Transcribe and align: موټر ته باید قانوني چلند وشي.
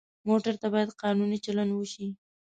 موټر 0.27 0.53
ته 0.61 0.67
باید 0.73 0.95
قانوني 1.01 1.37
چلند 1.45 1.71
وشي. 1.73 2.07